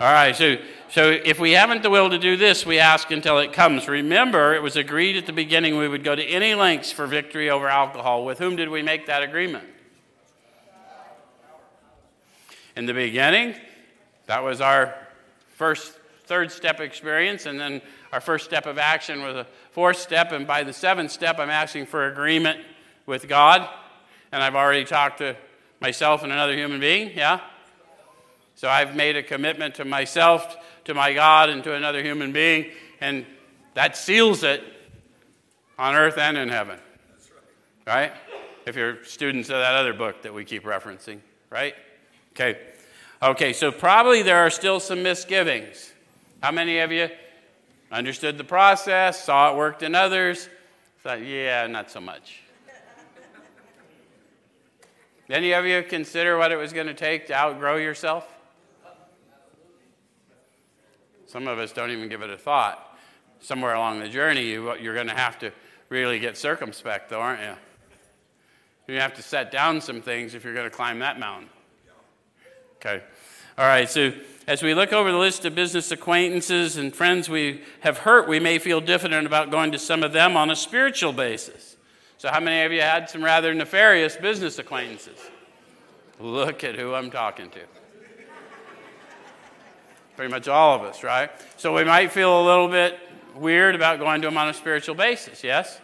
All 0.00 0.12
right, 0.12 0.34
so, 0.34 0.56
so 0.90 1.10
if 1.10 1.38
we 1.38 1.52
haven't 1.52 1.84
the 1.84 1.90
will 1.90 2.10
to 2.10 2.18
do 2.18 2.36
this, 2.36 2.66
we 2.66 2.80
ask 2.80 3.12
until 3.12 3.38
it 3.38 3.52
comes. 3.52 3.86
Remember, 3.86 4.52
it 4.52 4.60
was 4.60 4.74
agreed 4.74 5.16
at 5.16 5.26
the 5.26 5.32
beginning 5.32 5.78
we 5.78 5.86
would 5.86 6.02
go 6.02 6.16
to 6.16 6.24
any 6.24 6.56
lengths 6.56 6.90
for 6.90 7.06
victory 7.06 7.48
over 7.48 7.68
alcohol. 7.68 8.24
With 8.24 8.40
whom 8.40 8.56
did 8.56 8.68
we 8.68 8.82
make 8.82 9.06
that 9.06 9.22
agreement? 9.22 9.68
In 12.76 12.86
the 12.86 12.92
beginning, 12.92 13.54
that 14.26 14.42
was 14.42 14.60
our 14.60 14.96
first, 15.50 15.92
third 16.24 16.50
step 16.50 16.80
experience, 16.80 17.46
and 17.46 17.60
then 17.60 17.80
our 18.12 18.20
first 18.20 18.46
step 18.46 18.66
of 18.66 18.78
action 18.78 19.22
was 19.22 19.36
a 19.36 19.46
fourth 19.70 19.98
step, 19.98 20.32
and 20.32 20.44
by 20.44 20.64
the 20.64 20.72
seventh 20.72 21.12
step, 21.12 21.38
I'm 21.38 21.50
asking 21.50 21.86
for 21.86 22.08
agreement 22.08 22.58
with 23.06 23.28
God, 23.28 23.68
and 24.32 24.42
I've 24.42 24.56
already 24.56 24.84
talked 24.84 25.18
to 25.18 25.36
myself 25.80 26.24
and 26.24 26.32
another 26.32 26.56
human 26.56 26.80
being, 26.80 27.16
yeah? 27.16 27.40
So 28.56 28.68
I've 28.68 28.94
made 28.94 29.16
a 29.16 29.22
commitment 29.22 29.76
to 29.76 29.84
myself, 29.84 30.56
to 30.84 30.94
my 30.94 31.12
God, 31.12 31.48
and 31.48 31.64
to 31.64 31.74
another 31.74 32.02
human 32.02 32.32
being, 32.32 32.70
and 33.00 33.26
that 33.74 33.96
seals 33.96 34.42
it 34.44 34.62
on 35.78 35.94
earth 35.94 36.18
and 36.18 36.36
in 36.36 36.48
heaven. 36.48 36.78
Right. 37.86 37.94
right? 37.94 38.12
If 38.66 38.76
you're 38.76 39.04
students 39.04 39.48
of 39.48 39.56
that 39.56 39.74
other 39.74 39.92
book 39.92 40.22
that 40.22 40.32
we 40.32 40.44
keep 40.44 40.64
referencing, 40.64 41.18
right? 41.50 41.74
Okay. 42.32 42.58
Okay, 43.22 43.52
so 43.52 43.72
probably 43.72 44.22
there 44.22 44.38
are 44.38 44.50
still 44.50 44.80
some 44.80 45.02
misgivings. 45.02 45.92
How 46.42 46.50
many 46.50 46.78
of 46.78 46.92
you 46.92 47.08
understood 47.90 48.38
the 48.38 48.44
process, 48.44 49.24
saw 49.24 49.52
it 49.52 49.56
worked 49.56 49.82
in 49.82 49.94
others? 49.94 50.48
Thought, 51.02 51.22
yeah, 51.22 51.66
not 51.66 51.90
so 51.90 52.00
much. 52.00 52.40
Any 55.30 55.52
of 55.52 55.64
you 55.64 55.82
consider 55.82 56.36
what 56.36 56.52
it 56.52 56.56
was 56.56 56.72
going 56.72 56.86
to 56.86 56.94
take 56.94 57.28
to 57.28 57.34
outgrow 57.34 57.76
yourself? 57.76 58.28
Some 61.34 61.48
of 61.48 61.58
us 61.58 61.72
don't 61.72 61.90
even 61.90 62.08
give 62.08 62.22
it 62.22 62.30
a 62.30 62.38
thought. 62.38 62.96
Somewhere 63.40 63.74
along 63.74 63.98
the 63.98 64.08
journey, 64.08 64.52
you, 64.52 64.68
are 64.68 64.94
going 64.94 65.08
to 65.08 65.14
have 65.14 65.36
to 65.40 65.50
really 65.88 66.20
get 66.20 66.36
circumspect, 66.36 67.10
though, 67.10 67.20
aren't 67.20 67.40
you? 67.40 68.94
You 68.94 69.00
have 69.00 69.14
to 69.14 69.22
set 69.22 69.50
down 69.50 69.80
some 69.80 70.00
things 70.00 70.34
if 70.36 70.44
you're 70.44 70.54
going 70.54 70.70
to 70.70 70.76
climb 70.76 71.00
that 71.00 71.18
mountain. 71.18 71.50
Okay. 72.76 73.02
All 73.58 73.66
right, 73.66 73.90
so 73.90 74.12
as 74.46 74.62
we 74.62 74.74
look 74.74 74.92
over 74.92 75.10
the 75.10 75.18
list 75.18 75.44
of 75.44 75.56
business 75.56 75.90
acquaintances 75.90 76.76
and 76.76 76.94
friends 76.94 77.28
we 77.28 77.62
have 77.80 77.98
hurt, 77.98 78.28
we 78.28 78.38
may 78.38 78.60
feel 78.60 78.80
diffident 78.80 79.26
about 79.26 79.50
going 79.50 79.72
to 79.72 79.78
some 79.80 80.04
of 80.04 80.12
them 80.12 80.36
on 80.36 80.52
a 80.52 80.56
spiritual 80.56 81.12
basis. 81.12 81.76
So, 82.16 82.28
how 82.28 82.38
many 82.38 82.64
of 82.64 82.70
you 82.70 82.80
had 82.80 83.10
some 83.10 83.24
rather 83.24 83.52
nefarious 83.54 84.16
business 84.16 84.60
acquaintances? 84.60 85.18
Look 86.20 86.62
at 86.62 86.76
who 86.76 86.94
I'm 86.94 87.10
talking 87.10 87.50
to. 87.50 87.60
Pretty 90.16 90.30
much 90.30 90.46
all 90.46 90.76
of 90.76 90.82
us, 90.82 91.02
right? 91.02 91.30
So 91.56 91.74
we 91.74 91.84
might 91.84 92.12
feel 92.12 92.40
a 92.40 92.44
little 92.44 92.68
bit 92.68 92.98
weird 93.34 93.74
about 93.74 93.98
going 93.98 94.22
to 94.22 94.28
them 94.28 94.38
on 94.38 94.48
a 94.48 94.54
spiritual 94.54 94.94
basis, 94.94 95.42
yes? 95.42 95.80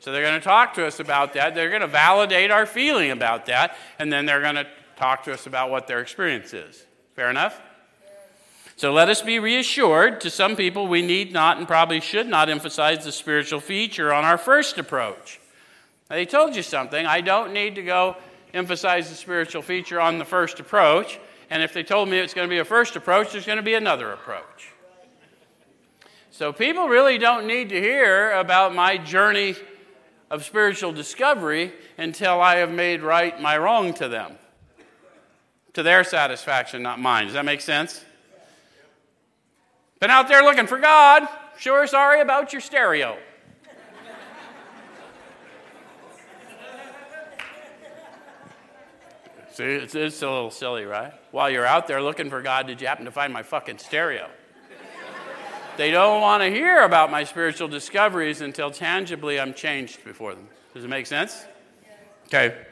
So 0.00 0.12
they're 0.12 0.22
going 0.22 0.40
to 0.40 0.44
talk 0.44 0.74
to 0.74 0.86
us 0.86 1.00
about 1.00 1.34
that. 1.34 1.54
They're 1.54 1.68
going 1.68 1.82
to 1.82 1.86
validate 1.86 2.50
our 2.50 2.66
feeling 2.66 3.10
about 3.10 3.46
that, 3.46 3.76
and 3.98 4.12
then 4.12 4.26
they're 4.26 4.40
going 4.40 4.56
to 4.56 4.66
talk 4.96 5.24
to 5.24 5.32
us 5.32 5.46
about 5.46 5.70
what 5.70 5.86
their 5.86 6.00
experience 6.00 6.54
is. 6.54 6.84
Fair 7.14 7.30
enough? 7.30 7.60
So 8.76 8.92
let 8.92 9.08
us 9.08 9.22
be 9.22 9.38
reassured. 9.38 10.20
To 10.22 10.30
some 10.30 10.56
people, 10.56 10.88
we 10.88 11.00
need 11.00 11.32
not 11.32 11.58
and 11.58 11.66
probably 11.66 12.00
should 12.00 12.26
not 12.26 12.48
emphasize 12.48 13.04
the 13.04 13.12
spiritual 13.12 13.60
feature 13.60 14.12
on 14.12 14.24
our 14.24 14.38
first 14.38 14.78
approach. 14.78 15.40
Now, 16.10 16.16
they 16.16 16.26
told 16.26 16.56
you 16.56 16.62
something. 16.62 17.06
I 17.06 17.20
don't 17.20 17.52
need 17.52 17.76
to 17.76 17.82
go 17.82 18.16
emphasize 18.52 19.10
the 19.10 19.16
spiritual 19.16 19.62
feature 19.62 20.00
on 20.00 20.18
the 20.18 20.24
first 20.24 20.58
approach. 20.58 21.18
And 21.54 21.62
if 21.62 21.72
they 21.72 21.84
told 21.84 22.08
me 22.08 22.18
it's 22.18 22.34
going 22.34 22.48
to 22.48 22.52
be 22.52 22.58
a 22.58 22.64
first 22.64 22.96
approach, 22.96 23.30
there's 23.30 23.46
going 23.46 23.58
to 23.58 23.62
be 23.62 23.74
another 23.74 24.10
approach. 24.10 24.72
So 26.32 26.52
people 26.52 26.88
really 26.88 27.16
don't 27.16 27.46
need 27.46 27.68
to 27.68 27.80
hear 27.80 28.32
about 28.32 28.74
my 28.74 28.96
journey 28.98 29.54
of 30.32 30.44
spiritual 30.44 30.90
discovery 30.90 31.72
until 31.96 32.40
I 32.40 32.56
have 32.56 32.72
made 32.72 33.02
right 33.02 33.40
my 33.40 33.56
wrong 33.56 33.94
to 33.94 34.08
them. 34.08 34.36
To 35.74 35.84
their 35.84 36.02
satisfaction, 36.02 36.82
not 36.82 36.98
mine. 36.98 37.26
Does 37.26 37.34
that 37.34 37.44
make 37.44 37.60
sense? 37.60 38.04
Been 40.00 40.10
out 40.10 40.26
there 40.26 40.42
looking 40.42 40.66
for 40.66 40.78
God. 40.78 41.28
Sure 41.56 41.86
sorry 41.86 42.20
about 42.20 42.52
your 42.52 42.62
stereo. 42.62 43.16
See, 49.54 49.62
it's, 49.62 49.94
it's 49.94 50.20
a 50.20 50.28
little 50.28 50.50
silly, 50.50 50.84
right? 50.84 51.12
While 51.30 51.48
you're 51.48 51.64
out 51.64 51.86
there 51.86 52.02
looking 52.02 52.28
for 52.28 52.42
God, 52.42 52.66
did 52.66 52.80
you 52.80 52.88
happen 52.88 53.04
to 53.04 53.12
find 53.12 53.32
my 53.32 53.44
fucking 53.44 53.78
stereo? 53.78 54.28
they 55.76 55.92
don't 55.92 56.20
want 56.20 56.42
to 56.42 56.50
hear 56.50 56.82
about 56.82 57.08
my 57.12 57.22
spiritual 57.22 57.68
discoveries 57.68 58.40
until 58.40 58.72
tangibly 58.72 59.38
I'm 59.38 59.54
changed 59.54 60.04
before 60.04 60.34
them. 60.34 60.48
Does 60.74 60.82
it 60.82 60.88
make 60.88 61.06
sense? 61.06 61.44
Okay. 62.26 62.66